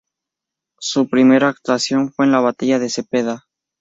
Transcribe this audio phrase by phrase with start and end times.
[0.79, 3.45] Su primera actuación fue en la batalla de Cepeda.